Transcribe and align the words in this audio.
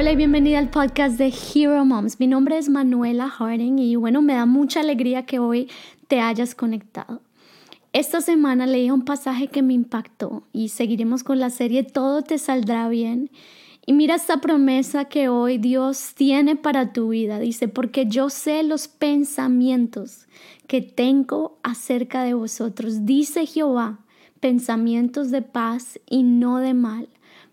Hola 0.00 0.12
y 0.12 0.16
bienvenida 0.16 0.58
al 0.58 0.70
podcast 0.70 1.18
de 1.18 1.30
Hero 1.30 1.84
Moms. 1.84 2.20
Mi 2.20 2.26
nombre 2.26 2.56
es 2.56 2.70
Manuela 2.70 3.28
Harding 3.28 3.78
y 3.78 3.96
bueno, 3.96 4.22
me 4.22 4.32
da 4.32 4.46
mucha 4.46 4.80
alegría 4.80 5.26
que 5.26 5.38
hoy 5.38 5.68
te 6.08 6.20
hayas 6.22 6.54
conectado. 6.54 7.20
Esta 7.92 8.22
semana 8.22 8.66
leí 8.66 8.90
un 8.90 9.04
pasaje 9.04 9.48
que 9.48 9.60
me 9.60 9.74
impactó 9.74 10.44
y 10.54 10.70
seguiremos 10.70 11.22
con 11.22 11.38
la 11.38 11.50
serie 11.50 11.82
Todo 11.82 12.22
te 12.22 12.38
saldrá 12.38 12.88
bien. 12.88 13.30
Y 13.84 13.92
mira 13.92 14.14
esta 14.14 14.40
promesa 14.40 15.04
que 15.04 15.28
hoy 15.28 15.58
Dios 15.58 16.14
tiene 16.14 16.56
para 16.56 16.94
tu 16.94 17.10
vida. 17.10 17.38
Dice, 17.38 17.68
porque 17.68 18.06
yo 18.06 18.30
sé 18.30 18.62
los 18.62 18.88
pensamientos 18.88 20.28
que 20.66 20.80
tengo 20.80 21.58
acerca 21.62 22.22
de 22.22 22.32
vosotros. 22.32 23.04
Dice 23.04 23.44
Jehová, 23.44 23.98
pensamientos 24.40 25.30
de 25.30 25.42
paz 25.42 26.00
y 26.08 26.22
no 26.22 26.56
de 26.56 26.72
mal, 26.72 27.10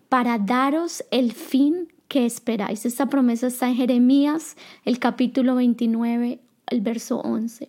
para 0.08 0.38
daros 0.38 1.04
el 1.10 1.32
fin 1.32 1.88
que 2.08 2.26
esperáis. 2.26 2.86
Esta 2.86 3.06
promesa 3.06 3.46
está 3.46 3.68
en 3.68 3.76
Jeremías, 3.76 4.56
el 4.84 4.98
capítulo 4.98 5.54
29, 5.54 6.40
el 6.66 6.80
verso 6.80 7.20
11. 7.20 7.68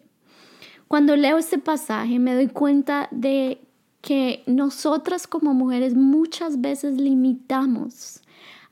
Cuando 0.88 1.16
leo 1.16 1.38
este 1.38 1.60
pasaje 1.60 2.18
me 2.18 2.34
doy 2.34 2.48
cuenta 2.48 3.08
de 3.12 3.62
que 4.02 4.44
nosotras 4.48 5.28
como 5.28 5.54
mujeres 5.54 5.94
muchas 5.94 6.62
veces 6.62 7.00
limitamos 7.00 8.22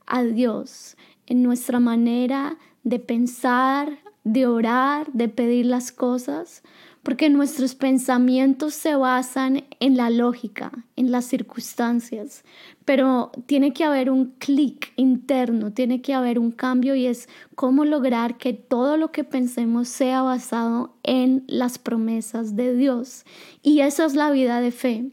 a 0.05 0.23
Dios 0.23 0.95
en 1.27 1.43
nuestra 1.43 1.79
manera 1.79 2.57
de 2.83 2.99
pensar, 2.99 3.99
de 4.23 4.47
orar, 4.47 5.11
de 5.11 5.27
pedir 5.27 5.65
las 5.65 5.91
cosas, 5.91 6.63
porque 7.07 7.29
nuestros 7.29 7.73
pensamientos 7.73 8.73
se 8.73 8.93
basan 8.97 9.63
en 9.79 9.95
la 9.95 10.09
lógica, 10.09 10.73
en 10.97 11.09
las 11.09 11.23
circunstancias, 11.23 12.43
pero 12.83 13.31
tiene 13.45 13.71
que 13.71 13.85
haber 13.85 14.09
un 14.09 14.33
clic 14.39 14.91
interno, 14.97 15.71
tiene 15.71 16.01
que 16.01 16.13
haber 16.13 16.37
un 16.37 16.51
cambio 16.51 16.95
y 16.95 17.05
es 17.05 17.29
cómo 17.55 17.85
lograr 17.85 18.37
que 18.37 18.51
todo 18.51 18.97
lo 18.97 19.13
que 19.13 19.23
pensemos 19.23 19.87
sea 19.87 20.21
basado 20.21 20.97
en 21.03 21.45
las 21.47 21.79
promesas 21.79 22.57
de 22.57 22.75
Dios. 22.75 23.23
Y 23.63 23.79
esa 23.79 24.03
es 24.03 24.13
la 24.13 24.29
vida 24.29 24.59
de 24.59 24.71
fe. 24.71 25.05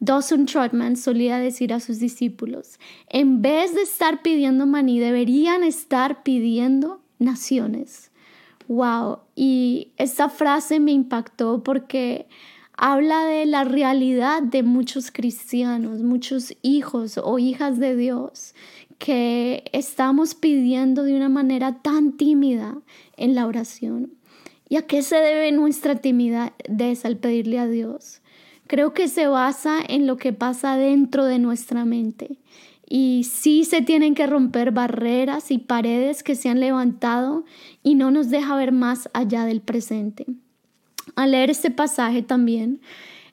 Dawson 0.00 0.46
Trotman 0.46 0.96
solía 0.96 1.36
decir 1.36 1.74
a 1.74 1.80
sus 1.80 1.98
discípulos, 1.98 2.80
en 3.10 3.42
vez 3.42 3.74
de 3.74 3.82
estar 3.82 4.22
pidiendo 4.22 4.64
maní, 4.64 4.98
deberían 4.98 5.62
estar 5.62 6.22
pidiendo 6.22 7.02
naciones. 7.18 8.07
Wow, 8.68 9.20
y 9.34 9.92
esta 9.96 10.28
frase 10.28 10.78
me 10.78 10.92
impactó 10.92 11.62
porque 11.62 12.28
habla 12.76 13.24
de 13.24 13.46
la 13.46 13.64
realidad 13.64 14.42
de 14.42 14.62
muchos 14.62 15.10
cristianos, 15.10 16.02
muchos 16.02 16.54
hijos 16.60 17.16
o 17.16 17.38
hijas 17.38 17.78
de 17.78 17.96
Dios 17.96 18.54
que 18.98 19.64
estamos 19.72 20.34
pidiendo 20.34 21.02
de 21.02 21.16
una 21.16 21.30
manera 21.30 21.80
tan 21.80 22.18
tímida 22.18 22.76
en 23.16 23.34
la 23.34 23.46
oración. 23.46 24.12
¿Y 24.68 24.76
a 24.76 24.86
qué 24.86 25.00
se 25.00 25.16
debe 25.16 25.50
nuestra 25.50 25.96
timidez 25.96 27.04
al 27.06 27.16
pedirle 27.16 27.58
a 27.58 27.66
Dios? 27.66 28.20
Creo 28.66 28.92
que 28.92 29.08
se 29.08 29.28
basa 29.28 29.78
en 29.88 30.06
lo 30.06 30.18
que 30.18 30.34
pasa 30.34 30.76
dentro 30.76 31.24
de 31.24 31.38
nuestra 31.38 31.86
mente 31.86 32.38
y 32.88 33.24
sí 33.24 33.64
se 33.64 33.82
tienen 33.82 34.14
que 34.14 34.26
romper 34.26 34.72
barreras 34.72 35.50
y 35.50 35.58
paredes 35.58 36.22
que 36.22 36.34
se 36.34 36.48
han 36.48 36.58
levantado 36.58 37.44
y 37.82 37.94
no 37.94 38.10
nos 38.10 38.30
deja 38.30 38.56
ver 38.56 38.72
más 38.72 39.10
allá 39.12 39.44
del 39.44 39.60
presente. 39.60 40.26
Al 41.14 41.32
leer 41.32 41.50
este 41.50 41.70
pasaje 41.70 42.22
también, 42.22 42.80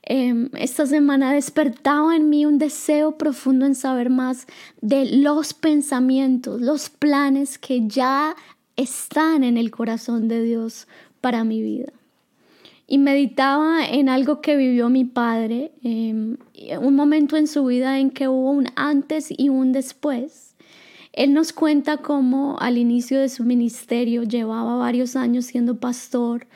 em, 0.04 0.50
esta 0.58 0.86
semana 0.86 1.32
despertaba 1.32 2.16
en 2.16 2.30
mí 2.30 2.46
un 2.46 2.58
deseo 2.58 3.18
profundo 3.18 3.66
en 3.66 3.76
saber 3.76 4.10
más 4.10 4.46
de 4.82 5.06
los 5.06 5.54
pensamientos, 5.54 6.60
los 6.62 6.90
planes 6.90 7.58
que 7.58 7.88
ya 7.88 8.36
están 8.76 9.44
en 9.44 9.56
el 9.58 9.72
corazón 9.72 10.28
de 10.28 10.44
Dios 10.44 10.88
para 11.22 11.46
mi 11.46 11.62
vida 11.62 11.94
y 12.88 12.98
meditaba 12.98 13.86
en 13.88 14.10
algo 14.10 14.42
que 14.42 14.56
vivió 14.56 14.90
mi 14.90 15.06
padre, 15.06 15.72
em, 15.84 16.38
un 16.80 16.96
momento 16.96 17.36
en 17.38 17.48
su 17.48 17.66
vida 17.66 18.00
en 18.00 18.12
que 18.12 18.28
hubo 18.28 18.52
un 18.52 18.68
antes 18.76 19.34
y 19.36 19.50
un 19.50 19.72
después. 19.72 20.56
Él 21.14 21.34
nos 21.34 21.54
cuenta 21.54 21.98
cómo 21.98 22.58
al 22.60 22.78
inicio 22.78 23.20
de 23.20 23.30
su 23.30 23.44
ministerio 23.44 24.24
llevaba 24.24 24.76
varios 24.76 25.16
años 25.16 25.46
siendo 25.46 25.80
pastor 25.80 26.48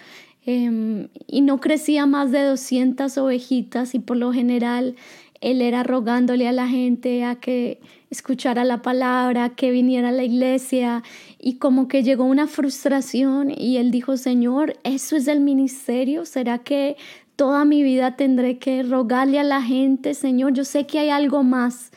em, 0.46 1.10
y 1.28 1.42
no 1.42 1.60
crecía 1.60 2.06
más 2.06 2.32
de 2.32 2.44
200 2.44 3.18
ovejitas 3.18 3.94
y 3.94 4.00
por 4.00 4.18
lo 4.18 4.34
general 4.34 4.96
él 5.42 5.62
era 5.62 5.84
rogándole 5.84 6.48
a 6.48 6.52
la 6.52 6.68
gente 6.68 7.24
a 7.24 7.36
que 7.36 7.82
escuchara 8.09 8.64
la 8.64 8.81
palabra, 8.81 9.50
que 9.50 9.72
viniera 9.72 10.09
a 10.09 10.12
la 10.12 10.24
iglesia 10.24 11.03
y 11.38 11.56
como 11.58 11.88
que 11.88 12.03
llegó 12.03 12.25
una 12.25 12.47
frustración 12.47 13.52
y 13.52 13.78
él 13.78 13.92
dijo, 13.92 14.18
Señor, 14.18 14.78
¿eso 14.84 15.16
es 15.16 15.28
el 15.28 15.40
ministerio? 15.42 16.25
¿Será 16.25 16.59
que 16.59 16.98
toda 17.36 17.66
mi 17.66 17.84
vida 17.84 18.16
tendré 18.16 18.58
que 18.58 18.84
rogarle 18.84 19.40
a 19.40 19.44
la 19.44 19.62
gente, 19.62 20.14
Señor? 20.14 20.53
Yo 20.53 20.66
sé 20.66 20.88
que 20.88 21.00
hay 21.00 21.09
algo 21.09 21.44
más 21.44 21.92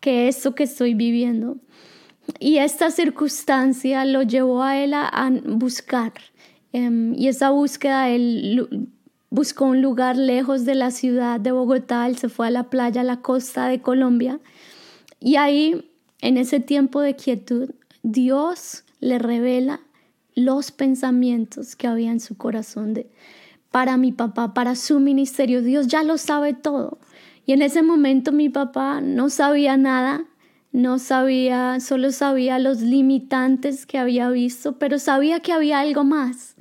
que 0.00 0.28
eso 0.28 0.54
que 0.54 0.64
estoy 0.64 0.94
viviendo. 0.94 1.58
Y 2.38 2.58
esta 2.58 2.90
circunstancia 2.90 4.04
lo 4.04 4.22
llevó 4.22 4.62
a 4.62 4.78
él 4.78 4.92
a, 4.94 5.30
buscar. 5.44 6.12
Em, 6.72 7.14
y 7.14 7.28
esa 7.28 7.50
búsqueda, 7.50 8.10
él 8.10 8.88
buscó 9.30 9.66
un 9.66 9.82
lugar 9.82 10.16
lejos 10.16 10.64
de 10.64 10.74
la 10.74 10.90
ciudad 10.90 11.40
de 11.40 11.52
Bogotá, 11.52 12.06
él 12.06 12.16
se 12.18 12.28
fue 12.28 12.46
a 12.46 12.50
la 12.50 12.64
playa, 12.64 13.02
a 13.02 13.04
la 13.04 13.20
costa 13.20 13.66
de 13.66 13.80
Colombia. 13.80 14.40
Y 15.20 15.36
ahí, 15.36 15.90
en 16.20 16.36
ese 16.36 16.60
tiempo 16.60 17.00
de 17.00 17.16
quietud, 17.16 17.70
Dios 18.02 18.84
le 19.00 19.18
revela 19.18 19.80
los 20.34 20.70
pensamientos 20.70 21.74
que 21.74 21.88
había 21.88 22.10
en 22.10 22.20
su 22.20 22.36
corazón 22.36 22.94
de, 22.94 23.10
para 23.70 23.96
mi 23.96 24.12
papá, 24.12 24.54
para 24.54 24.76
su 24.76 25.00
ministerio. 25.00 25.62
Dios 25.62 25.88
ya 25.88 26.02
lo 26.02 26.16
sabe 26.18 26.54
todo. 26.54 26.98
Y 27.44 27.52
en 27.52 27.62
ese 27.62 27.82
momento 27.82 28.30
mi 28.30 28.48
papá 28.48 29.00
no 29.00 29.30
sabía 29.30 29.76
nada, 29.76 30.24
no 30.70 30.98
sabía, 30.98 31.80
solo 31.80 32.12
sabía 32.12 32.58
los 32.58 32.80
limitantes 32.82 33.86
que 33.86 33.98
había 33.98 34.30
visto, 34.30 34.78
pero 34.78 34.98
sabía 34.98 35.40
que 35.40 35.52
había 35.52 35.80
algo 35.80 36.04
más. 36.04 36.56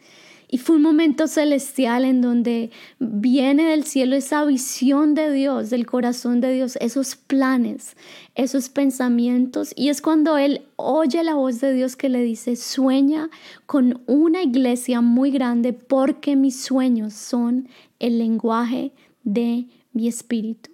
Y 0.49 0.59
fue 0.59 0.77
un 0.77 0.81
momento 0.81 1.27
celestial 1.27 2.05
en 2.05 2.21
donde 2.21 2.71
viene 2.99 3.65
del 3.65 3.83
cielo 3.83 4.15
esa 4.15 4.45
visión 4.45 5.13
de 5.13 5.29
Dios, 5.31 5.69
del 5.69 5.85
corazón 5.85 6.39
de 6.39 6.53
Dios, 6.53 6.77
esos 6.79 7.17
planes, 7.17 7.97
esos 8.33 8.69
pensamientos. 8.69 9.73
Y 9.75 9.89
es 9.89 10.01
cuando 10.01 10.37
él 10.37 10.61
oye 10.77 11.21
la 11.23 11.35
voz 11.35 11.59
de 11.59 11.73
Dios 11.73 11.97
que 11.97 12.07
le 12.07 12.21
dice, 12.21 12.55
sueña 12.55 13.29
con 13.65 14.01
una 14.05 14.41
iglesia 14.41 15.01
muy 15.01 15.31
grande 15.31 15.73
porque 15.73 16.37
mis 16.37 16.61
sueños 16.61 17.13
son 17.13 17.67
el 17.99 18.17
lenguaje 18.17 18.93
de 19.23 19.67
mi 19.91 20.07
espíritu. 20.07 20.71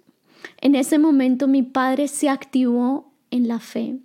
En 0.60 0.76
ese 0.76 0.98
momento 0.98 1.48
mi 1.48 1.64
padre 1.64 2.06
se 2.06 2.28
activó 2.28 3.12
en 3.32 3.48
la 3.48 3.58
fe 3.58 3.98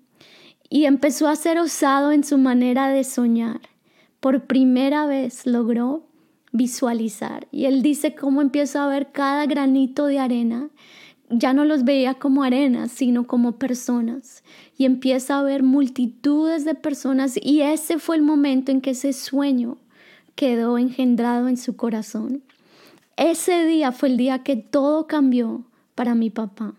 y 0.68 0.86
empezó 0.86 1.28
a 1.28 1.36
ser 1.36 1.60
osado 1.60 2.12
en 2.12 2.24
su 2.24 2.40
manera 2.40 2.90
de 2.90 3.04
soñar 3.04 3.69
por 4.20 4.46
primera 4.46 5.06
vez 5.06 5.46
logró 5.46 6.04
visualizar. 6.52 7.48
Y 7.52 7.66
él 7.66 7.82
dice 7.82 8.16
cómo 8.16 8.42
empieza 8.42 8.84
a 8.84 8.88
ver 8.88 9.12
cada 9.12 9.46
granito 9.46 10.06
de 10.06 10.20
arena. 10.20 10.70
Ya 11.30 11.54
no 11.54 11.64
los 11.64 11.84
veía 11.84 12.16
como 12.16 12.44
arenas, 12.44 12.92
sino 12.92 13.28
como 13.28 13.54
personas. 13.54 14.44
Y 14.78 14.86
empieza 14.86 15.40
a 15.40 15.44
ver 15.44 15.64
multitudes 15.64 16.66
de 16.66 16.76
personas. 16.76 17.40
Y 17.42 17.62
ese 17.62 18.00
fue 18.00 18.16
el 18.16 18.24
momento 18.24 18.72
en 18.72 18.82
que 18.82 18.92
ese 18.92 19.14
sueño 19.14 19.78
quedó 20.36 20.78
engendrado 20.78 21.48
en 21.48 21.58
su 21.58 21.76
corazón. 21.76 22.42
Ese 23.18 23.66
día 23.66 23.92
fue 23.92 24.10
el 24.10 24.18
día 24.18 24.44
que 24.44 24.56
todo 24.56 25.06
cambió 25.06 25.66
para 25.96 26.16
mi 26.16 26.30
papá. 26.30 26.74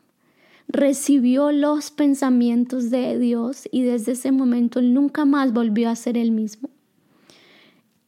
Recibió 0.68 1.52
los 1.52 1.90
pensamientos 1.90 2.90
de 2.90 3.18
Dios 3.18 3.68
y 3.70 3.82
desde 3.82 4.12
ese 4.12 4.32
momento 4.32 4.78
él 4.78 4.94
nunca 4.94 5.24
más 5.24 5.52
volvió 5.52 5.90
a 5.90 5.96
ser 5.96 6.16
el 6.16 6.30
mismo. 6.30 6.70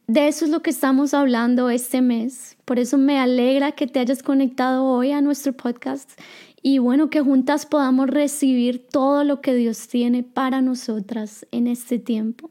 De 0.07 0.27
eso 0.27 0.43
es 0.43 0.51
lo 0.51 0.61
que 0.61 0.69
estamos 0.69 1.13
hablando 1.13 1.69
este 1.69 2.01
mes. 2.01 2.57
Por 2.65 2.77
eso 2.77 2.97
me 2.97 3.19
alegra 3.19 3.71
que 3.71 3.87
te 3.87 3.99
hayas 3.99 4.21
conectado 4.21 4.83
hoy 4.83 5.11
a 5.11 5.21
nuestro 5.21 5.53
podcast 5.53 6.19
y 6.61 6.77
bueno, 6.79 7.09
que 7.09 7.21
juntas 7.21 7.65
podamos 7.65 8.09
recibir 8.09 8.85
todo 8.87 9.23
lo 9.23 9.39
que 9.39 9.53
Dios 9.53 9.87
tiene 9.87 10.23
para 10.23 10.61
nosotras 10.61 11.45
en 11.51 11.67
este 11.67 11.99
tiempo. 11.99 12.49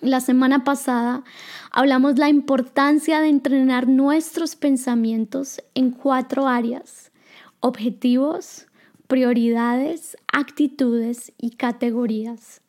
La 0.00 0.20
semana 0.20 0.64
pasada 0.64 1.24
hablamos 1.72 2.18
la 2.18 2.30
importancia 2.30 3.20
de 3.20 3.28
entrenar 3.28 3.86
nuestros 3.86 4.56
pensamientos 4.56 5.62
en 5.74 5.90
cuatro 5.90 6.48
áreas. 6.48 7.12
Objetivos, 7.60 8.66
prioridades, 9.08 10.16
actitudes 10.32 11.32
y 11.38 11.50
categorías. 11.50 12.62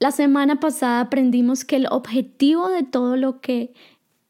La 0.00 0.12
semana 0.12 0.60
pasada 0.60 1.00
aprendimos 1.00 1.66
que 1.66 1.76
el 1.76 1.86
objetivo 1.90 2.70
de 2.70 2.82
todo 2.82 3.16
lo 3.16 3.40
que 3.40 3.74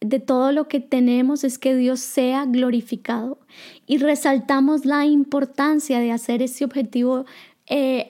de 0.00 0.18
todo 0.18 0.50
lo 0.50 0.66
que 0.66 0.80
tenemos 0.80 1.44
es 1.44 1.58
que 1.58 1.76
Dios 1.76 2.00
sea 2.00 2.46
glorificado 2.46 3.38
y 3.86 3.98
resaltamos 3.98 4.86
la 4.86 5.04
importancia 5.04 6.00
de 6.00 6.10
hacer 6.10 6.42
ese 6.42 6.64
objetivo 6.64 7.26
eh, 7.66 8.08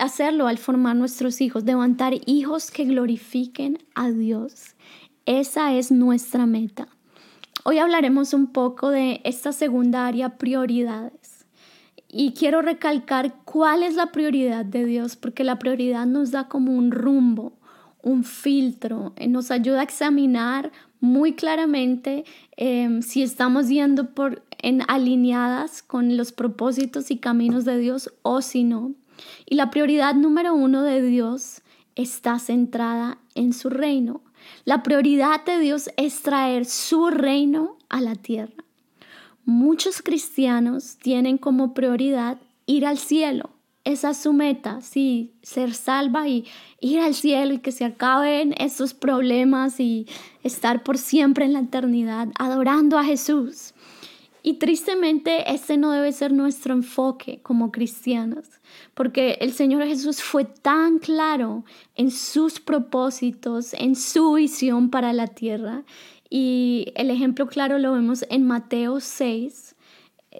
hacerlo 0.00 0.48
al 0.48 0.58
formar 0.58 0.96
nuestros 0.96 1.40
hijos, 1.40 1.64
levantar 1.64 2.12
hijos 2.26 2.70
que 2.70 2.84
glorifiquen 2.84 3.78
a 3.94 4.10
Dios. 4.10 4.74
Esa 5.24 5.72
es 5.72 5.90
nuestra 5.90 6.44
meta. 6.44 6.88
Hoy 7.64 7.78
hablaremos 7.78 8.34
un 8.34 8.48
poco 8.48 8.90
de 8.90 9.22
esta 9.24 9.52
segunda 9.52 10.06
área, 10.06 10.36
prioridades. 10.36 11.37
Y 12.10 12.32
quiero 12.32 12.62
recalcar 12.62 13.34
cuál 13.44 13.82
es 13.82 13.94
la 13.94 14.12
prioridad 14.12 14.64
de 14.64 14.84
Dios, 14.86 15.16
porque 15.16 15.44
la 15.44 15.58
prioridad 15.58 16.06
nos 16.06 16.30
da 16.30 16.48
como 16.48 16.72
un 16.72 16.90
rumbo, 16.90 17.52
un 18.02 18.24
filtro, 18.24 19.12
eh, 19.16 19.28
nos 19.28 19.50
ayuda 19.50 19.80
a 19.80 19.82
examinar 19.82 20.72
muy 21.00 21.34
claramente 21.34 22.24
em, 22.56 23.02
si 23.02 23.22
estamos 23.22 23.68
yendo 23.68 24.14
por, 24.14 24.42
en 24.58 24.82
alineadas 24.88 25.82
con 25.82 26.16
los 26.16 26.32
propósitos 26.32 27.10
y 27.10 27.18
caminos 27.18 27.64
de 27.64 27.78
Dios 27.78 28.12
o 28.22 28.40
si 28.40 28.64
no. 28.64 28.94
Y 29.46 29.56
la 29.56 29.70
prioridad 29.70 30.14
número 30.14 30.54
uno 30.54 30.82
de 30.82 31.02
Dios 31.02 31.62
está 31.94 32.38
centrada 32.38 33.18
en 33.34 33.52
su 33.52 33.68
reino. 33.68 34.22
La 34.64 34.82
prioridad 34.82 35.44
de 35.44 35.58
Dios 35.58 35.90
es 35.96 36.22
traer 36.22 36.64
su 36.64 37.10
reino 37.10 37.76
a 37.88 38.00
la 38.00 38.14
tierra. 38.14 38.64
Muchos 39.50 40.02
cristianos 40.02 40.98
tienen 40.98 41.38
como 41.38 41.72
prioridad 41.72 42.36
ir 42.66 42.84
al 42.84 42.98
cielo. 42.98 43.48
Esa 43.82 44.10
es 44.10 44.18
su 44.18 44.34
meta, 44.34 44.82
sí, 44.82 45.32
ser 45.40 45.72
salva 45.72 46.28
y 46.28 46.44
ir 46.82 47.00
al 47.00 47.14
cielo 47.14 47.54
y 47.54 47.58
que 47.60 47.72
se 47.72 47.86
acaben 47.86 48.54
esos 48.58 48.92
problemas 48.92 49.80
y 49.80 50.06
estar 50.42 50.82
por 50.82 50.98
siempre 50.98 51.46
en 51.46 51.54
la 51.54 51.60
eternidad 51.60 52.28
adorando 52.38 52.98
a 52.98 53.04
Jesús. 53.04 53.72
Y 54.42 54.54
tristemente 54.54 55.50
ese 55.50 55.78
no 55.78 55.92
debe 55.92 56.12
ser 56.12 56.30
nuestro 56.32 56.74
enfoque 56.74 57.40
como 57.42 57.72
cristianos, 57.72 58.46
porque 58.92 59.38
el 59.40 59.52
Señor 59.52 59.84
Jesús 59.84 60.22
fue 60.22 60.44
tan 60.44 60.98
claro 60.98 61.64
en 61.96 62.10
sus 62.10 62.60
propósitos, 62.60 63.72
en 63.72 63.96
su 63.96 64.34
visión 64.34 64.90
para 64.90 65.14
la 65.14 65.26
tierra. 65.26 65.84
Y 66.30 66.92
el 66.94 67.10
ejemplo 67.10 67.46
claro 67.46 67.78
lo 67.78 67.92
vemos 67.92 68.24
en 68.28 68.46
Mateo 68.46 69.00
6, 69.00 69.74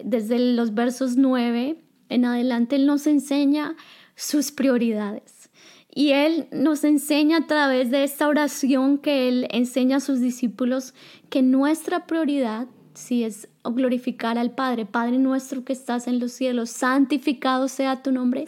desde 0.03 0.39
los 0.39 0.73
versos 0.73 1.17
9 1.17 1.77
en 2.09 2.25
adelante, 2.25 2.75
Él 2.75 2.85
nos 2.85 3.07
enseña 3.07 3.75
sus 4.15 4.51
prioridades. 4.51 5.49
Y 5.93 6.11
Él 6.11 6.47
nos 6.51 6.83
enseña 6.83 7.37
a 7.37 7.47
través 7.47 7.91
de 7.91 8.03
esta 8.03 8.27
oración 8.27 8.97
que 8.97 9.27
Él 9.27 9.47
enseña 9.51 9.97
a 9.97 10.01
sus 10.01 10.19
discípulos 10.19 10.93
que 11.29 11.41
nuestra 11.41 12.05
prioridad 12.05 12.67
si 12.99 13.23
es 13.23 13.47
glorificar 13.63 14.37
al 14.37 14.51
Padre, 14.51 14.85
Padre 14.85 15.17
nuestro 15.17 15.63
que 15.63 15.73
estás 15.73 16.07
en 16.07 16.19
los 16.19 16.33
cielos, 16.33 16.69
santificado 16.69 17.67
sea 17.67 18.03
tu 18.03 18.11
nombre, 18.11 18.45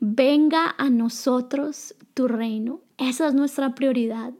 venga 0.00 0.74
a 0.78 0.88
nosotros 0.88 1.94
tu 2.14 2.28
reino. 2.28 2.80
Esa 2.96 3.28
es 3.28 3.34
nuestra 3.34 3.74
prioridad, 3.74 4.32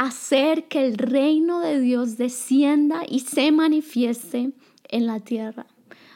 hacer 0.00 0.66
que 0.66 0.86
el 0.86 0.96
reino 0.96 1.60
de 1.60 1.78
Dios 1.78 2.16
descienda 2.16 3.02
y 3.06 3.20
se 3.20 3.52
manifieste 3.52 4.52
en 4.88 5.06
la 5.06 5.20
tierra. 5.20 5.66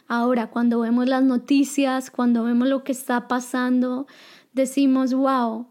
Ahora, 0.09 0.49
cuando 0.49 0.81
vemos 0.81 1.07
las 1.07 1.23
noticias, 1.23 2.11
cuando 2.11 2.45
vemos 2.45 2.67
lo 2.67 2.83
que 2.83 2.93
está 2.93 3.29
pasando, 3.29 4.07
decimos, 4.55 5.13
wow, 5.13 5.69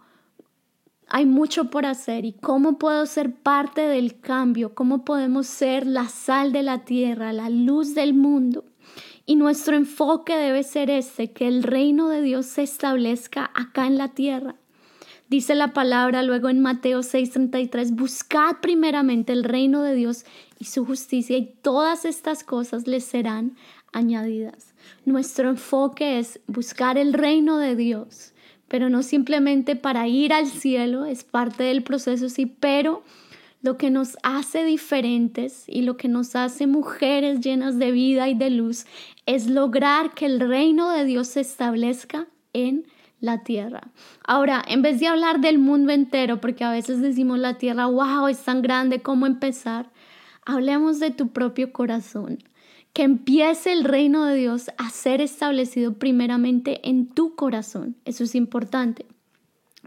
hay 1.07 1.25
mucho 1.25 1.71
por 1.71 1.87
hacer 1.87 2.23
y 2.23 2.33
cómo 2.33 2.77
puedo 2.77 3.07
ser 3.07 3.33
parte 3.33 3.81
del 3.81 4.19
cambio, 4.19 4.75
cómo 4.75 5.03
podemos 5.03 5.47
ser 5.47 5.87
la 5.87 6.07
sal 6.07 6.51
de 6.51 6.61
la 6.61 6.85
tierra, 6.85 7.33
la 7.33 7.49
luz 7.49 7.95
del 7.95 8.13
mundo. 8.13 8.63
Y 9.25 9.37
nuestro 9.37 9.75
enfoque 9.75 10.37
debe 10.37 10.61
ser 10.61 10.91
este, 10.91 11.31
que 11.31 11.47
el 11.47 11.63
reino 11.63 12.09
de 12.09 12.21
Dios 12.21 12.45
se 12.45 12.61
establezca 12.61 13.49
acá 13.55 13.87
en 13.87 13.97
la 13.97 14.09
tierra. 14.09 14.55
Dice 15.29 15.55
la 15.55 15.73
palabra 15.73 16.23
luego 16.23 16.49
en 16.49 16.61
Mateo 16.61 17.01
6:33, 17.01 17.91
buscad 17.91 18.57
primeramente 18.61 19.33
el 19.33 19.43
reino 19.43 19.81
de 19.81 19.95
Dios 19.95 20.25
y 20.59 20.65
su 20.65 20.85
justicia 20.85 21.37
y 21.37 21.53
todas 21.61 22.05
estas 22.05 22.43
cosas 22.43 22.87
les 22.87 23.03
serán 23.03 23.55
añadidas. 23.91 24.73
Nuestro 25.05 25.49
enfoque 25.49 26.19
es 26.19 26.39
buscar 26.47 26.97
el 26.97 27.13
reino 27.13 27.57
de 27.57 27.75
Dios 27.75 28.33
pero 28.73 28.89
no 28.89 29.03
simplemente 29.03 29.75
para 29.75 30.07
ir 30.07 30.33
al 30.33 30.47
cielo, 30.47 31.05
es 31.05 31.23
parte 31.23 31.61
del 31.61 31.83
proceso, 31.83 32.27
sí, 32.27 32.47
pero 32.47 33.03
lo 33.61 33.77
que 33.77 33.91
nos 33.91 34.17
hace 34.23 34.63
diferentes 34.63 35.65
y 35.67 35.83
lo 35.83 35.95
que 35.95 36.07
nos 36.07 36.35
hace 36.35 36.65
mujeres 36.65 37.39
llenas 37.39 37.77
de 37.77 37.91
vida 37.91 38.29
y 38.29 38.33
de 38.33 38.49
luz 38.49 38.87
es 39.27 39.47
lograr 39.47 40.15
que 40.15 40.25
el 40.25 40.39
reino 40.39 40.89
de 40.89 41.05
Dios 41.05 41.27
se 41.27 41.41
establezca 41.41 42.25
en 42.53 42.87
la 43.23 43.41
tierra. 43.41 43.93
Ahora, 44.27 44.61
en 44.67 44.81
vez 44.81 44.99
de 44.99 45.07
hablar 45.07 45.39
del 45.39 45.57
mundo 45.57 45.93
entero, 45.93 46.41
porque 46.41 46.65
a 46.65 46.71
veces 46.71 46.99
decimos 46.99 47.39
la 47.39 47.57
tierra, 47.57 47.85
wow, 47.85 48.27
es 48.27 48.43
tan 48.43 48.61
grande, 48.61 49.01
¿cómo 49.01 49.25
empezar? 49.25 49.89
Hablemos 50.45 50.99
de 50.99 51.11
tu 51.11 51.29
propio 51.29 51.71
corazón 51.71 52.39
que 52.91 53.03
empiece 53.03 53.71
el 53.71 53.85
reino 53.85 54.25
de 54.25 54.35
Dios 54.35 54.71
a 54.77 54.89
ser 54.89 55.21
establecido 55.21 55.93
primeramente 55.93 56.81
en 56.89 57.07
tu 57.07 57.35
corazón. 57.35 57.95
Eso 58.03 58.25
es 58.25 58.35
importante. 58.35 59.05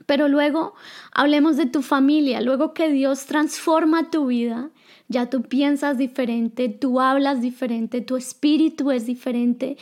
Pero 0.07 0.29
luego 0.29 0.75
hablemos 1.13 1.59
de 1.59 1.67
tu 1.67 1.83
familia, 1.83 2.41
luego 2.41 2.73
que 2.73 2.91
Dios 2.91 3.27
transforma 3.27 4.11
tu 4.11 4.27
vida, 4.29 4.71
ya 5.09 5.29
tú 5.29 5.43
piensas 5.43 5.99
diferente, 5.99 6.71
tú 6.71 7.01
hablas 7.01 7.43
diferente, 7.43 8.01
tu 8.01 8.17
espíritu 8.17 8.91
es 8.91 9.05
diferente, 9.05 9.77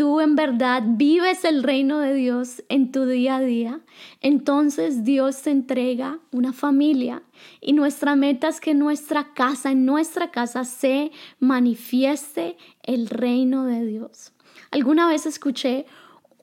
tú 0.00 0.22
en 0.22 0.34
verdad 0.34 0.82
vives 0.86 1.44
el 1.44 1.62
reino 1.62 1.98
de 1.98 2.14
Dios 2.14 2.64
en 2.70 2.90
tu 2.90 3.04
día 3.04 3.36
a 3.36 3.40
día, 3.42 3.80
entonces 4.22 5.04
Dios 5.04 5.42
te 5.42 5.50
entrega 5.50 6.20
una 6.32 6.54
familia 6.54 7.22
y 7.60 7.74
nuestra 7.74 8.16
meta 8.16 8.48
es 8.48 8.62
que 8.62 8.72
nuestra 8.72 9.34
casa, 9.34 9.72
en 9.72 9.84
nuestra 9.84 10.30
casa 10.30 10.64
se 10.64 11.10
manifieste 11.38 12.56
el 12.82 13.10
reino 13.10 13.66
de 13.66 13.84
Dios. 13.84 14.32
Alguna 14.70 15.06
vez 15.06 15.26
escuché 15.26 15.84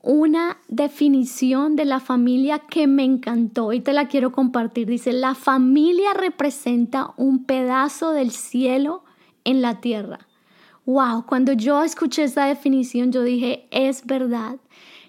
una 0.04 0.60
definición 0.68 1.76
de 1.76 1.86
la 1.86 2.00
familia 2.00 2.60
que 2.60 2.86
me 2.86 3.06
encantó 3.06 3.74
y 3.74 3.80
te 3.80 3.92
la 3.92 4.08
quiero 4.08 4.32
compartir. 4.32 4.86
Dice, 4.86 5.14
la 5.14 5.34
familia 5.34 6.14
representa 6.14 7.16
un 7.18 7.46
pedazo 7.46 8.12
del 8.12 8.30
cielo 8.30 9.04
en 9.46 9.64
la 9.64 9.82
tierra. 9.82 10.27
Wow, 10.88 11.26
cuando 11.26 11.52
yo 11.52 11.84
escuché 11.84 12.24
esa 12.24 12.46
definición, 12.46 13.12
yo 13.12 13.22
dije, 13.22 13.68
es 13.72 14.06
verdad. 14.06 14.56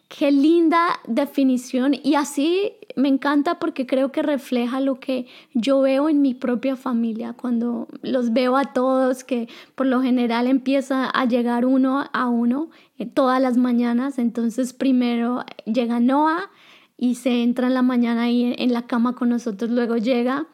Qué 0.08 0.32
linda 0.32 0.98
definición 1.06 1.94
y 2.02 2.16
así 2.16 2.72
me 2.96 3.06
encanta 3.06 3.60
porque 3.60 3.86
creo 3.86 4.10
que 4.10 4.22
refleja 4.22 4.80
lo 4.80 4.98
que 4.98 5.26
yo 5.54 5.80
veo 5.82 6.08
en 6.08 6.20
mi 6.20 6.34
propia 6.34 6.74
familia, 6.74 7.32
cuando 7.34 7.86
los 8.02 8.32
veo 8.32 8.56
a 8.56 8.72
todos, 8.72 9.22
que 9.22 9.48
por 9.76 9.86
lo 9.86 10.02
general 10.02 10.48
empieza 10.48 11.08
a 11.08 11.24
llegar 11.26 11.64
uno 11.64 12.06
a 12.12 12.26
uno 12.26 12.70
eh, 12.98 13.06
todas 13.06 13.40
las 13.40 13.56
mañanas, 13.56 14.18
entonces 14.18 14.72
primero 14.72 15.44
llega 15.64 16.00
Noah 16.00 16.50
y 16.96 17.14
se 17.14 17.44
entra 17.44 17.68
en 17.68 17.74
la 17.74 17.82
mañana 17.82 18.22
ahí 18.22 18.52
en, 18.58 18.72
la 18.72 18.88
cama 18.88 19.14
con 19.14 19.28
nosotros, 19.28 19.70
luego 19.70 19.96
llega 19.96 20.48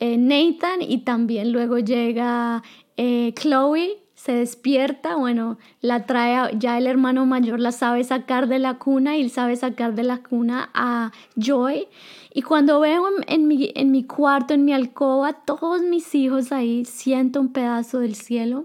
eh, 0.00 0.18
Nathan 0.18 0.82
y 0.82 1.04
también 1.04 1.52
luego 1.52 1.78
llega 1.78 2.64
eh, 2.96 3.32
Chloe 3.36 4.03
se 4.24 4.32
despierta, 4.32 5.16
bueno, 5.16 5.58
la 5.82 6.06
trae, 6.06 6.56
ya 6.58 6.78
el 6.78 6.86
hermano 6.86 7.26
mayor 7.26 7.60
la 7.60 7.72
sabe 7.72 8.02
sacar 8.04 8.48
de 8.48 8.58
la 8.58 8.78
cuna 8.78 9.18
y 9.18 9.20
él 9.20 9.30
sabe 9.30 9.54
sacar 9.54 9.94
de 9.94 10.02
la 10.02 10.22
cuna 10.22 10.70
a 10.72 11.12
Joy. 11.36 11.88
Y 12.32 12.40
cuando 12.40 12.80
veo 12.80 13.04
en, 13.26 13.46
mi, 13.46 13.70
en 13.74 13.90
mi 13.90 14.04
cuarto, 14.04 14.54
en 14.54 14.64
mi 14.64 14.72
alcoba, 14.72 15.34
todos 15.34 15.82
mis 15.82 16.14
hijos 16.14 16.52
ahí, 16.52 16.86
siento 16.86 17.38
un 17.38 17.52
pedazo 17.52 17.98
del 17.98 18.14
cielo 18.14 18.64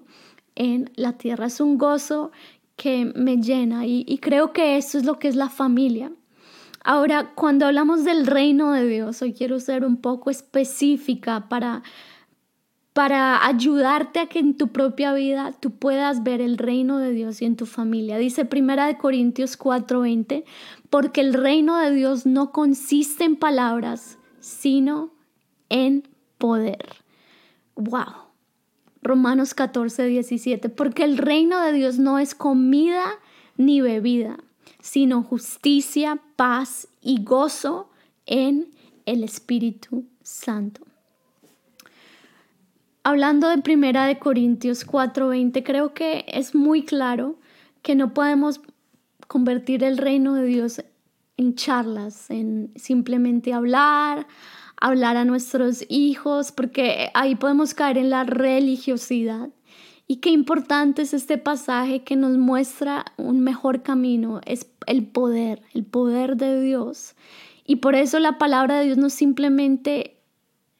en 0.55 0.91
la 0.95 1.17
tierra. 1.17 1.47
Es 1.47 1.59
un 1.59 1.77
gozo 1.77 2.31
que 2.77 3.11
me 3.13 3.35
llena 3.35 3.85
y, 3.85 4.05
y 4.07 4.19
creo 4.19 4.53
que 4.53 4.77
eso 4.77 4.97
es 4.97 5.03
lo 5.03 5.19
que 5.19 5.27
es 5.27 5.35
la 5.35 5.49
familia. 5.49 6.09
Ahora, 6.85 7.33
cuando 7.35 7.65
hablamos 7.65 8.05
del 8.05 8.27
reino 8.27 8.71
de 8.71 8.87
Dios, 8.87 9.21
hoy 9.21 9.33
quiero 9.33 9.59
ser 9.59 9.83
un 9.83 9.97
poco 9.97 10.29
específica 10.29 11.49
para 11.49 11.83
para 12.99 13.47
ayudarte 13.47 14.19
a 14.19 14.25
que 14.25 14.39
en 14.39 14.57
tu 14.57 14.73
propia 14.73 15.13
vida 15.13 15.53
tú 15.57 15.71
puedas 15.71 16.21
ver 16.21 16.41
el 16.41 16.57
reino 16.57 16.97
de 16.97 17.13
Dios 17.13 17.41
y 17.41 17.45
en 17.45 17.55
tu 17.55 17.65
familia. 17.65 18.17
Dice 18.17 18.43
Primera 18.43 18.87
de 18.87 18.97
Corintios 18.97 19.57
4:20, 19.57 20.43
porque 20.89 21.21
el 21.21 21.33
reino 21.33 21.77
de 21.77 21.91
Dios 21.91 22.25
no 22.25 22.51
consiste 22.51 23.23
en 23.23 23.37
palabras, 23.37 24.17
sino 24.41 25.13
en 25.69 26.09
poder. 26.37 26.97
Wow. 27.75 28.33
Romanos 29.01 29.55
14:17, 29.55 30.67
porque 30.67 31.05
el 31.05 31.17
reino 31.17 31.61
de 31.61 31.71
Dios 31.71 31.99
no 31.99 32.19
es 32.19 32.35
comida 32.35 33.05
ni 33.55 33.79
bebida, 33.79 34.39
sino 34.81 35.23
justicia, 35.23 36.19
paz 36.35 36.89
y 37.01 37.23
gozo 37.23 37.89
en 38.25 38.67
el 39.05 39.23
Espíritu 39.23 40.03
Santo 40.21 40.88
hablando 43.03 43.49
de 43.49 43.59
Primera 43.59 44.05
de 44.05 44.19
Corintios 44.19 44.85
4:20, 44.85 45.63
creo 45.63 45.93
que 45.93 46.25
es 46.27 46.55
muy 46.55 46.83
claro 46.83 47.39
que 47.81 47.95
no 47.95 48.13
podemos 48.13 48.61
convertir 49.27 49.83
el 49.83 49.97
reino 49.97 50.33
de 50.33 50.45
Dios 50.45 50.83
en 51.37 51.55
charlas, 51.55 52.29
en 52.29 52.71
simplemente 52.75 53.53
hablar, 53.53 54.27
hablar 54.81 55.17
a 55.17 55.25
nuestros 55.25 55.85
hijos, 55.87 56.51
porque 56.51 57.09
ahí 57.13 57.35
podemos 57.35 57.73
caer 57.73 57.97
en 57.97 58.09
la 58.09 58.23
religiosidad. 58.23 59.49
Y 60.07 60.17
qué 60.17 60.31
importante 60.31 61.03
es 61.03 61.13
este 61.13 61.37
pasaje 61.37 62.03
que 62.03 62.15
nos 62.15 62.37
muestra 62.37 63.05
un 63.17 63.41
mejor 63.41 63.83
camino, 63.83 64.41
es 64.45 64.65
el 64.87 65.05
poder, 65.05 65.61
el 65.73 65.85
poder 65.85 66.35
de 66.35 66.59
Dios. 66.61 67.15
Y 67.63 67.77
por 67.77 67.93
eso 67.93 68.17
la 68.19 68.39
palabra 68.39 68.79
de 68.79 68.85
Dios 68.85 68.97
no 68.97 69.11
simplemente 69.11 70.18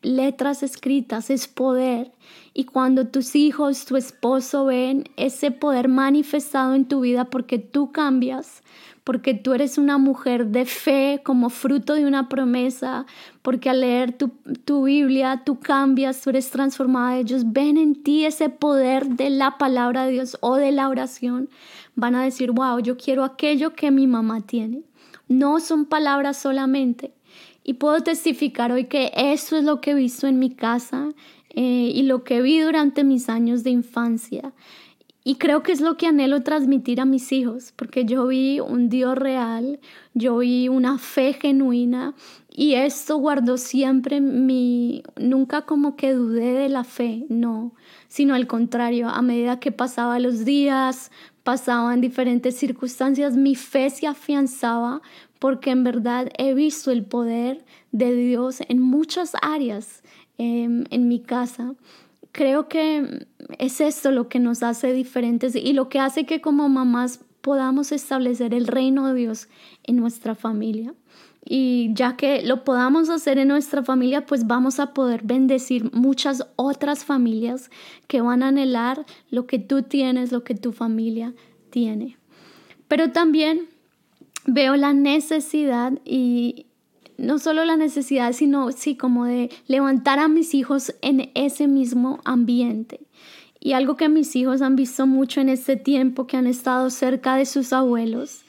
letras 0.01 0.63
escritas, 0.63 1.29
es 1.29 1.48
poder. 1.48 2.12
Y 2.53 2.65
cuando 2.65 3.08
tus 3.08 3.36
hijos, 3.36 3.86
tu 3.86 3.98
esposo 3.98 4.65
ven 4.65 5.06
ese 5.18 5.51
poder 5.51 5.88
manifestado 5.88 6.74
en 6.74 6.86
tu 6.86 7.01
vida 7.01 7.25
porque 7.25 7.60
tú 7.60 7.91
cambias, 7.91 8.63
porque 9.03 9.34
tú 9.34 9.53
eres 9.53 9.77
una 9.77 9.98
mujer 9.98 10.48
de 10.48 10.65
fe 10.65 11.22
como 11.24 11.50
fruto 11.50 11.96
de 11.96 12.06
una 12.06 12.29
promesa, 12.29 13.06
porque 13.41 13.70
al 13.70 13.82
leer 13.82 14.12
tu, 14.18 14.29
tu, 14.65 14.84
Biblia 14.84 15.44
tú 15.46 15.60
cambias, 15.60 16.22
tú 16.22 16.29
eres 16.29 16.50
transformada, 16.51 17.18
ellos 17.18 17.51
ven 17.51 17.77
en 17.77 18.03
ti 18.03 18.25
ese 18.25 18.50
poder 18.50 19.08
de 19.08 19.29
la 19.29 19.58
palabra 19.58 20.06
de 20.06 20.12
Dios 20.12 20.38
o 20.41 20.56
de 20.56 20.72
la 20.72 20.89
oración, 20.89 21.50
van 21.96 22.15
a 22.15 22.24
decir, 22.24 22.51
wow, 22.51 22.79
yo 22.79 22.98
quiero 22.98 23.24
aquello 23.24 23.74
que 23.74 23.91
mi 23.91 24.08
mamá 24.08 24.41
tiene. 24.41 24.84
No 25.27 25.60
son 25.60 25.86
palabras 25.86 26.38
solamente, 26.38 27.13
y 27.69 27.75
puedo 27.75 28.01
testificar 28.01 28.71
hoy 28.71 28.85
que 28.85 29.11
eso 29.15 29.55
es 29.55 29.63
lo 29.63 29.79
que 29.79 29.91
he 29.91 29.93
visto 29.93 30.25
en 30.25 30.39
mi 30.39 30.49
casa 30.49 31.09
eh, 31.51 31.91
y 31.93 32.01
lo 32.01 32.23
que 32.23 32.41
vi 32.41 32.59
durante 32.59 33.03
mis 33.03 33.29
años 33.29 33.63
de 33.63 33.69
infancia. 33.69 34.53
Y 35.23 35.35
creo 35.35 35.61
que 35.61 35.71
es 35.71 35.79
lo 35.79 35.95
que 35.95 36.07
anhelo 36.07 36.41
transmitir 36.41 36.99
a 36.99 37.05
mis 37.05 37.31
hijos, 37.31 37.71
porque 37.75 38.05
yo 38.05 38.25
vi 38.25 38.59
un 38.59 38.89
Dios 38.89 39.15
real, 39.15 39.79
yo 40.15 40.39
vi 40.39 40.67
una 40.67 40.97
fe 40.97 41.33
genuina 41.33 42.15
y 42.49 42.73
esto 42.73 43.17
guardó 43.17 43.59
siempre 43.59 44.19
mi, 44.19 45.03
nunca 45.15 45.67
como 45.67 45.95
que 45.95 46.13
dudé 46.13 46.53
de 46.53 46.69
la 46.69 46.83
fe, 46.83 47.27
no, 47.29 47.75
sino 48.07 48.33
al 48.33 48.47
contrario, 48.47 49.09
a 49.09 49.21
medida 49.21 49.59
que 49.59 49.71
pasaban 49.71 50.23
los 50.23 50.43
días, 50.43 51.11
pasaban 51.43 52.01
diferentes 52.01 52.55
circunstancias, 52.57 53.38
mi 53.38 53.53
fe 53.53 53.91
se 53.91 54.07
afianzaba 54.07 55.03
porque 55.39 55.72
en 55.72 55.84
verdad 55.84 56.29
he 56.38 56.53
visto 56.53 56.91
el 56.91 57.03
poder 57.03 57.65
de 57.91 58.13
Dios 58.13 58.60
en 58.67 58.81
muchas 58.81 59.34
áreas 59.41 60.03
em, 60.38 60.84
en 60.89 61.08
mi 61.08 61.22
casa. 61.22 61.74
Creo 62.31 62.67
que 62.67 63.25
es 63.58 63.81
esto 63.81 64.12
lo 64.12 64.27
que 64.27 64.39
nos 64.39 64.62
hace 64.62 64.93
diferentes 64.93 65.55
y 65.55 65.74
lo 65.74 65.89
que 65.89 66.00
hace 66.00 66.25
que 66.25 66.41
como 66.41 66.69
mamás 66.69 67.22
podamos 67.41 67.91
establecer 67.91 68.53
el 68.53 68.67
reino 68.67 69.08
de 69.08 69.13
Dios 69.15 69.48
en 69.84 69.96
nuestra 69.96 70.36
familia. 70.36 70.93
Y 71.46 71.91
ya 71.93 72.17
que 72.17 72.43
lo 72.43 72.65
podamos 72.65 73.10
hacer 73.10 73.39
en 73.39 73.48
nuestra 73.48 73.81
familia, 73.81 74.25
pues 74.25 74.46
vamos 74.46 74.79
a 74.79 74.93
poder 74.93 75.22
bendecir 75.24 75.91
muchas 75.93 76.46
otras 76.58 77.05
familias 77.05 77.72
que 78.08 78.22
van 78.22 78.43
a 78.43 78.50
anhelar 78.50 79.05
lo 79.31 79.48
que 79.48 79.58
tú 79.58 79.84
tienes, 79.84 80.34
lo 80.34 80.43
que 80.43 80.53
tu 80.53 80.74
familia 80.74 81.34
tiene. 81.69 82.17
Pero 82.88 83.12
también 83.12 83.69
veo 84.53 84.75
la 84.75 84.94
necesidad 84.94 85.94
y 86.06 86.65
no 87.18 87.38
solo 87.38 87.65
la 87.65 87.75
necesidad, 87.75 88.34
sino 88.34 88.72
sí 88.72 88.96
como 88.96 89.25
de 89.25 89.50
levantar 89.68 90.20
a 90.20 90.27
mis 90.27 90.53
hijos 90.53 90.96
en 91.01 91.32
ese 91.36 91.68
mismo 91.68 92.20
ambiente. 92.24 93.01
Y 93.60 93.74
algo 93.74 93.98
que 93.98 94.08
mis 94.08 94.36
hijos 94.36 94.62
han 94.62 94.75
visto 94.75 95.06
mucho 95.06 95.41
en 95.41 95.50
este 95.50 95.75
tiempo 95.75 96.27
que 96.27 96.38
han 96.38 96.48
estado 96.48 96.89
cerca 96.89 97.36
de 97.36 97.46
sus 97.46 97.74
abuelos 97.74 98.46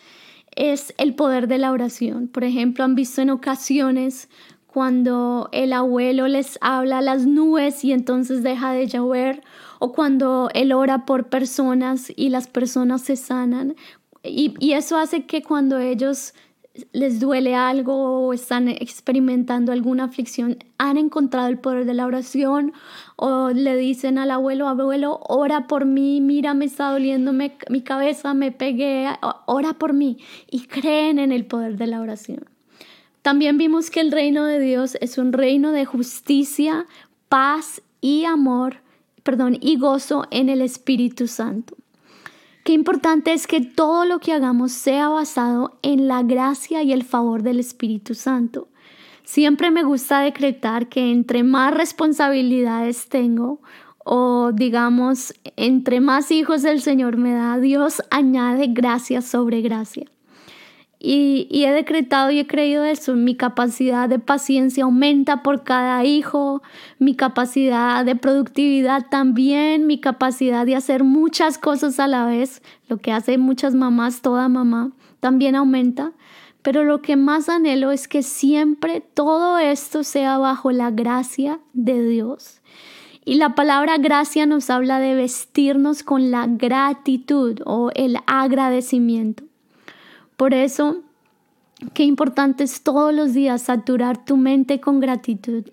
es 0.54 0.94
el 0.98 1.14
poder 1.14 1.48
de 1.48 1.58
la 1.58 1.72
oración. 1.72 2.28
Por 2.28 2.44
ejemplo, 2.44 2.84
han 2.84 2.94
visto 2.94 3.20
en 3.22 3.30
ocasiones 3.30 4.28
cuando 4.66 5.48
el 5.52 5.72
abuelo 5.72 6.28
les 6.28 6.58
habla 6.60 6.98
a 6.98 7.02
las 7.02 7.26
nubes 7.26 7.84
y 7.84 7.92
entonces 7.92 8.44
deja 8.44 8.72
de 8.72 8.86
llover, 8.86 9.42
o 9.80 9.92
cuando 9.92 10.48
él 10.54 10.72
ora 10.72 11.06
por 11.06 11.28
personas 11.28 12.12
y 12.14 12.28
las 12.28 12.46
personas 12.46 13.02
se 13.02 13.16
sanan, 13.16 13.74
y, 14.22 14.72
eso 14.72 14.98
hace 14.98 15.24
que 15.24 15.42
cuando 15.42 15.78
ellos 15.78 16.34
les 16.92 17.20
duele 17.20 17.54
algo 17.54 18.26
o 18.26 18.32
están 18.32 18.68
experimentando 18.68 19.72
alguna 19.72 20.04
aflicción, 20.04 20.58
han 20.78 20.96
encontrado 20.98 21.48
el 21.48 21.58
poder 21.58 21.84
de 21.84 21.94
la 21.94 22.06
oración 22.06 22.72
o 23.16 23.50
le 23.50 23.76
dicen 23.76 24.18
al 24.18 24.30
abuelo, 24.30 24.68
abuelo, 24.68 25.20
ora 25.28 25.66
por 25.66 25.84
mí, 25.84 26.20
mira, 26.20 26.54
me 26.54 26.66
está 26.66 26.90
doliendo 26.90 27.32
mi 27.32 27.80
cabeza, 27.82 28.34
me 28.34 28.52
pegué, 28.52 29.08
ora 29.46 29.72
por 29.74 29.92
mí 29.92 30.18
y 30.50 30.66
creen 30.66 31.18
en 31.18 31.32
el 31.32 31.46
poder 31.46 31.76
de 31.76 31.86
la 31.86 32.00
oración. 32.00 32.44
También 33.22 33.58
vimos 33.58 33.90
que 33.90 34.00
el 34.00 34.12
reino 34.12 34.44
de 34.46 34.60
Dios 34.60 34.96
es 35.00 35.18
un 35.18 35.32
reino 35.32 35.72
de 35.72 35.84
justicia, 35.84 36.86
paz 37.28 37.82
y 38.00 38.24
amor, 38.24 38.76
perdón, 39.22 39.58
y 39.60 39.76
gozo 39.76 40.26
en 40.30 40.48
el 40.48 40.62
Espíritu 40.62 41.26
Santo. 41.26 41.76
Qué 42.70 42.74
importante 42.74 43.32
es 43.32 43.48
que 43.48 43.60
todo 43.60 44.04
lo 44.04 44.20
que 44.20 44.32
hagamos 44.32 44.70
sea 44.70 45.08
basado 45.08 45.76
en 45.82 46.06
la 46.06 46.22
gracia 46.22 46.84
y 46.84 46.92
el 46.92 47.02
favor 47.02 47.42
del 47.42 47.58
Espíritu 47.58 48.14
Santo. 48.14 48.68
Siempre 49.24 49.72
me 49.72 49.82
gusta 49.82 50.20
decretar 50.20 50.88
que 50.88 51.10
entre 51.10 51.42
más 51.42 51.74
responsabilidades 51.74 53.08
tengo 53.08 53.60
o 54.04 54.52
digamos, 54.54 55.34
entre 55.56 55.98
más 55.98 56.30
hijos 56.30 56.62
el 56.62 56.80
Señor 56.80 57.16
me 57.16 57.32
da, 57.32 57.58
Dios 57.58 58.04
añade 58.08 58.68
gracia 58.68 59.20
sobre 59.20 59.62
gracia. 59.62 60.06
Y, 61.02 61.48
he 61.64 61.72
decretado 61.72 62.30
y 62.30 62.40
he 62.40 62.46
creído 62.46 62.84
eso. 62.84 63.14
Mi 63.14 63.34
capacidad 63.34 64.06
de 64.06 64.18
paciencia 64.18 64.84
aumenta 64.84 65.42
por 65.42 65.64
cada 65.64 66.04
hijo, 66.04 66.62
mi 66.98 67.14
capacidad 67.16 68.04
de 68.04 68.16
productividad 68.16 69.06
también, 69.08 69.86
mi 69.86 69.98
capacidad 69.98 70.66
de 70.66 70.76
hacer 70.76 71.02
muchas 71.02 71.56
cosas 71.56 71.98
a 72.00 72.06
la 72.06 72.26
vez, 72.26 72.62
lo 72.88 72.98
que 72.98 73.12
hace 73.12 73.38
muchas 73.38 73.74
mamás, 73.74 74.20
toda 74.20 74.50
mamá, 74.50 74.92
también 75.20 75.56
aumenta. 75.56 76.12
Pero 76.60 76.84
lo 76.84 77.00
que 77.00 77.16
más 77.16 77.48
anhelo 77.48 77.90
es 77.92 78.06
que 78.06 78.22
siempre 78.22 79.00
todo 79.00 79.58
esto 79.58 80.04
sea 80.04 80.36
bajo 80.36 80.70
la 80.70 80.90
gracia 80.90 81.60
de 81.72 82.06
Dios. 82.06 82.60
Y 83.24 83.36
la 83.36 83.54
palabra 83.54 83.96
gracia 83.96 84.44
nos 84.44 84.68
habla 84.68 84.98
de 84.98 85.14
vestirnos 85.14 86.02
con 86.02 86.30
la 86.30 86.46
gratitud 86.46 87.60
o 87.64 87.90
el 87.94 88.18
agradecimiento. 88.26 89.49
Por 90.40 90.54
eso, 90.54 91.02
qué 91.92 92.04
importante 92.04 92.64
es 92.64 92.82
todos 92.82 93.12
los 93.12 93.34
días 93.34 93.60
saturar 93.60 94.24
tu 94.24 94.38
mente 94.38 94.80
con 94.80 94.98
gratitud, 94.98 95.64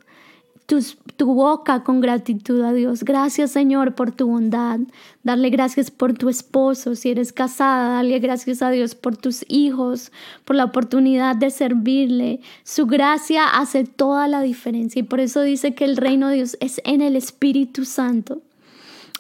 tu, 0.66 1.26
boca 1.26 1.86
con 1.86 2.02
gratitud 2.02 2.62
a 2.64 2.74
Dios. 2.74 3.06
Gracias 3.06 3.52
Señor 3.52 3.96
por 3.96 4.12
tu 4.12 4.28
bondad. 4.28 4.82
Darle 5.24 5.52
gracias 5.52 5.90
por 5.90 6.16
tu 6.16 6.28
esposo. 6.28 6.96
Si 6.96 7.10
eres 7.10 7.32
casada, 7.32 7.94
darle 7.94 8.20
gracias 8.20 8.62
a 8.62 8.70
Dios 8.70 8.94
por 8.94 9.16
tus 9.16 9.46
hijos, 9.48 10.12
por 10.44 10.58
la 10.58 10.66
oportunidad 10.66 11.38
de 11.38 11.50
servirle. 11.50 12.42
Su 12.66 12.88
gracia 12.88 13.48
hace 13.48 13.86
toda 13.86 14.28
la 14.28 14.42
diferencia 14.42 15.00
y 15.00 15.04
por 15.04 15.22
eso 15.22 15.44
dice 15.44 15.76
que 15.76 15.86
el 15.86 15.96
reino 15.96 16.28
de 16.28 16.36
Dios 16.36 16.58
es 16.60 16.82
en 16.84 17.00
el 17.00 17.16
Espíritu 17.16 17.86
Santo. 17.86 18.42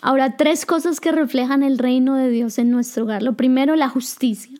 Ahora, 0.01 0.35
tres 0.35 0.65
cosas 0.65 0.99
que 0.99 1.13
reflejan 1.13 1.63
el 1.63 1.77
reino 1.77 2.15
de 2.15 2.29
Dios 2.29 2.57
en 2.57 2.69
nuestro 2.69 3.05
hogar. 3.05 3.23
Lo 3.23 3.37
primero, 3.37 3.77
la 3.77 3.87
justicia. 3.87 4.59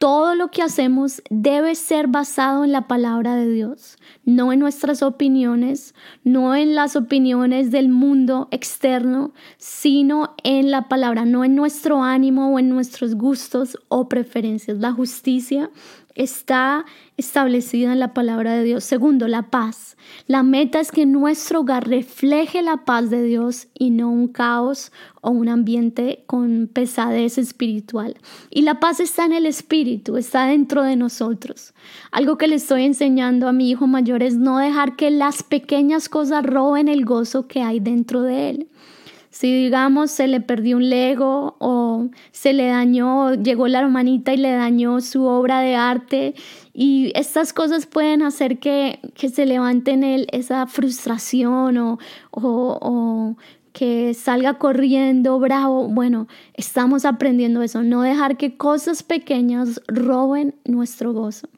Todo 0.00 0.34
lo 0.34 0.50
que 0.50 0.62
hacemos 0.62 1.22
debe 1.28 1.74
ser 1.74 2.06
basado 2.08 2.64
en 2.64 2.72
la 2.72 2.88
palabra 2.88 3.36
de 3.36 3.50
Dios, 3.50 3.98
no 4.24 4.50
en 4.50 4.58
nuestras 4.58 5.02
opiniones, 5.02 5.94
no 6.24 6.54
en 6.54 6.74
las 6.74 6.96
opiniones 6.96 7.70
del 7.70 7.90
mundo 7.90 8.48
externo, 8.50 9.34
sino 9.58 10.34
en 10.42 10.70
la 10.70 10.88
palabra, 10.88 11.26
no 11.26 11.44
en 11.44 11.54
nuestro 11.54 12.02
ánimo 12.02 12.54
o 12.54 12.58
en 12.58 12.70
nuestros 12.70 13.14
gustos 13.14 13.76
o 13.88 14.08
preferencias. 14.08 14.78
La 14.78 14.90
justicia 14.90 15.68
está 16.22 16.84
establecida 17.16 17.92
en 17.92 17.98
la 17.98 18.12
palabra 18.12 18.54
de 18.54 18.64
Dios. 18.64 18.84
Segundo, 18.84 19.26
la 19.26 19.50
paz. 19.50 19.96
La 20.26 20.42
meta 20.42 20.78
es 20.80 20.92
que 20.92 21.06
nuestro 21.06 21.60
hogar 21.60 21.88
refleje 21.88 22.62
la 22.62 22.84
paz 22.84 23.08
de 23.08 23.22
Dios 23.22 23.68
y 23.74 23.90
no 23.90 24.10
un 24.10 24.28
caos 24.28 24.92
o 25.22 25.30
un 25.30 25.48
ambiente 25.48 26.24
con 26.26 26.68
pesadez 26.72 27.38
espiritual. 27.38 28.16
Y 28.50 28.62
la 28.62 28.80
paz 28.80 29.00
está 29.00 29.24
en 29.24 29.32
el 29.32 29.46
espíritu, 29.46 30.16
está 30.16 30.46
dentro 30.46 30.82
de 30.82 30.96
nosotros. 30.96 31.72
Algo 32.10 32.36
que 32.36 32.48
le 32.48 32.56
estoy 32.56 32.84
enseñando 32.84 33.48
a 33.48 33.52
mi 33.52 33.70
hijo 33.70 33.86
mayor 33.86 34.22
es 34.22 34.36
no 34.36 34.58
dejar 34.58 34.96
que 34.96 35.10
las 35.10 35.42
pequeñas 35.42 36.08
cosas 36.08 36.44
roben 36.44 36.88
el 36.88 37.04
gozo 37.04 37.46
que 37.48 37.62
hay 37.62 37.80
dentro 37.80 38.22
de 38.22 38.50
él. 38.50 38.68
Si 39.30 39.52
digamos 39.52 40.10
se 40.10 40.26
le 40.26 40.40
perdió 40.40 40.76
un 40.76 40.90
Lego 40.90 41.54
o 41.60 42.08
se 42.32 42.52
le 42.52 42.66
dañó, 42.66 43.34
llegó 43.34 43.68
la 43.68 43.78
hermanita 43.78 44.34
y 44.34 44.36
le 44.36 44.50
dañó 44.50 45.00
su 45.00 45.24
obra 45.24 45.60
de 45.60 45.76
arte 45.76 46.34
y 46.74 47.12
estas 47.14 47.52
cosas 47.52 47.86
pueden 47.86 48.22
hacer 48.22 48.58
que, 48.58 48.98
se 49.16 49.46
levante 49.46 49.92
en 49.92 50.02
él 50.02 50.26
esa 50.32 50.66
frustración 50.66 51.78
o, 51.78 51.98
o 52.32 53.36
que 53.72 54.14
salga 54.14 54.54
corriendo 54.54 55.38
bravo. 55.38 55.88
Bueno, 55.88 56.26
estamos 56.54 57.04
aprendiendo 57.04 57.62
eso, 57.62 57.82
no 57.82 58.02
dejar 58.02 58.36
que 58.36 58.56
cosas 58.56 59.02
pequeñas 59.02 59.80
roben 59.86 60.54
nuestro 60.64 61.12
gozo. 61.12 61.48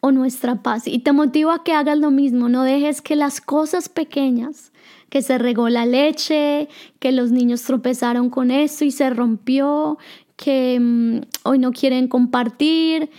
o 0.00 0.12
nuestra 0.12 0.62
paz. 0.62 0.86
Y 0.86 1.00
te 1.00 1.12
motivo 1.12 1.50
a 1.50 1.64
que 1.64 1.72
hagas 1.72 1.98
lo 1.98 2.10
mismo, 2.10 2.48
no 2.48 2.62
dejes 2.62 3.02
que 3.02 3.16
las 3.16 3.40
cosas 3.40 3.88
pequeñas, 3.88 4.70
que 5.08 5.22
se 5.22 5.38
regó 5.38 5.68
la 5.68 5.86
leche, 5.86 6.68
que 6.98 7.12
los 7.12 7.30
niños 7.30 7.62
tropezaron 7.62 8.30
con 8.30 8.50
esto 8.50 8.84
y 8.84 8.90
se 8.90 9.10
rompió, 9.10 9.98
que 10.36 10.78
mm, 10.80 11.20
hoy 11.44 11.58
no 11.58 11.72
quieren 11.72 12.08
compartir, 12.08 13.10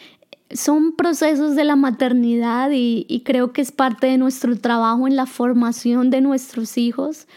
son 0.52 0.94
procesos 0.94 1.56
de 1.56 1.64
la 1.64 1.76
maternidad 1.76 2.70
y, 2.72 3.22
creo 3.26 3.52
que 3.52 3.62
es 3.62 3.72
parte 3.72 4.08
de 4.08 4.18
nuestro 4.18 4.58
trabajo 4.58 5.08
en 5.08 5.16
la 5.16 5.26
formación 5.26 6.10
de 6.10 6.22
nuestros 6.22 6.78
hijos. 6.78 7.28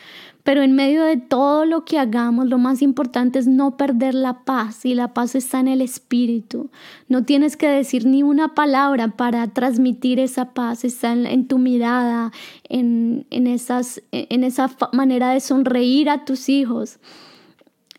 Pero 0.42 0.62
en 0.62 0.74
medio 0.74 1.04
de 1.04 1.16
todo 1.16 1.66
lo 1.66 1.84
que 1.84 1.98
hagamos, 1.98 2.46
lo 2.46 2.58
más 2.58 2.82
importante 2.82 3.38
es 3.38 3.46
no 3.46 3.76
perder 3.76 4.14
la 4.14 4.44
paz 4.44 4.84
y 4.84 4.94
la 4.94 5.12
paz 5.12 5.34
está 5.34 5.60
en 5.60 5.68
el 5.68 5.80
espíritu. 5.82 6.70
No 7.08 7.24
tienes 7.24 7.56
que 7.56 7.68
decir 7.68 8.06
ni 8.06 8.22
una 8.22 8.54
palabra 8.54 9.08
para 9.08 9.46
transmitir 9.48 10.18
esa 10.18 10.52
paz, 10.52 10.84
está 10.84 11.12
en, 11.12 11.46
tu 11.46 11.58
mirada, 11.58 12.32
en, 12.68 13.26
esas, 13.30 14.02
en 14.12 14.44
esa 14.44 14.70
manera 14.92 15.30
de 15.30 15.40
sonreír 15.40 16.08
a 16.08 16.24
tus 16.24 16.48
hijos. 16.48 16.98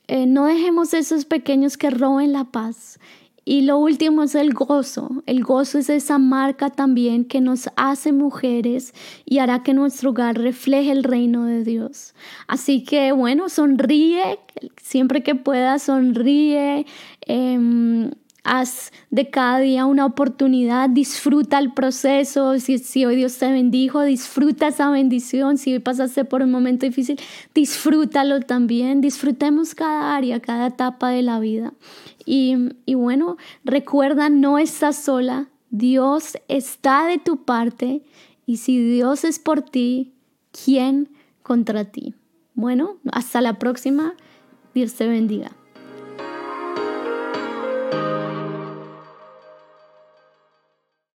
Eh, 0.08 0.26
no 0.26 0.46
dejemos 0.46 0.94
esos 0.94 1.26
pequeños 1.26 1.78
que 1.78 1.90
roben 1.90 2.34
la 2.34 2.46
paz 2.46 3.00
y 3.44 3.62
lo 3.62 3.78
último 3.78 4.24
es 4.24 4.36
el 4.36 4.54
gozo. 4.54 5.24
El 5.26 5.44
gozo 5.44 5.80
es 5.80 5.90
esa 5.90 6.20
marca 6.20 6.70
también 6.70 7.26
que 7.26 7.42
nos 7.42 7.70
hace 7.76 8.12
mujeres 8.12 8.94
y 9.26 9.40
hará 9.40 9.64
que 9.64 9.74
nuestro 9.74 10.12
hogar 10.12 10.38
refleje 10.38 10.92
el 10.92 11.04
reino 11.04 11.46
de 11.46 11.64
Dios. 11.64 12.14
Así 12.48 12.84
que 12.84 13.12
bueno, 13.12 13.50
sonríe, 13.50 14.40
siempre 14.78 15.24
que 15.24 15.34
puedas, 15.36 15.84
sonríe. 15.84 16.86
Em, 17.22 18.12
haz 18.44 18.92
de 19.10 19.30
cada 19.30 19.60
día 19.60 19.86
una 19.86 20.06
oportunidad, 20.06 20.90
disfruta 20.90 21.60
el 21.60 21.74
proceso, 21.74 22.60
si, 22.60 22.80
si, 22.80 23.06
hoy 23.06 23.16
Dios 23.16 23.38
te 23.38 23.52
bendijo, 23.52 24.02
disfruta 24.02 24.68
esa 24.68 24.90
bendición, 24.90 25.58
si 25.58 25.74
hoy 25.74 25.80
pasaste 25.80 26.26
por 26.26 26.42
un 26.42 26.52
momento 26.52 26.86
difícil, 26.86 27.20
disfrútalo 27.54 28.40
también, 28.42 29.02
disfrutemos 29.02 29.76
cada 29.76 30.16
área, 30.16 30.40
cada 30.40 30.68
etapa 30.68 31.10
de 31.10 31.22
la 31.22 31.40
vida. 31.40 31.74
Y, 32.26 32.56
y 32.86 32.96
bueno, 32.96 33.38
recuerda, 33.64 34.30
no 34.30 34.58
estás 34.58 34.96
sola, 34.98 35.50
Dios 35.70 36.38
está 36.48 37.06
de 37.06 37.18
tu 37.18 37.44
parte 37.46 38.04
y 38.46 38.58
si 38.58 38.84
Dios 38.84 39.24
es 39.24 39.40
por 39.40 39.62
ti, 39.62 40.14
¿quién 40.66 41.10
contra 41.44 41.86
ti? 41.86 42.16
Bueno, 42.54 42.98
hasta 43.12 43.40
la 43.40 43.58
próxima, 43.60 44.14
Dios 44.74 44.94
te 44.96 45.08
bendiga. 45.08 45.52